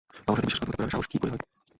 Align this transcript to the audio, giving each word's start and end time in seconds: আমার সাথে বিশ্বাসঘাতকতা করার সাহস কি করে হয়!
আমার 0.19 0.35
সাথে 0.35 0.47
বিশ্বাসঘাতকতা 0.47 0.79
করার 0.79 0.93
সাহস 0.93 1.07
কি 1.07 1.17
করে 1.17 1.31
হয়! 1.31 1.43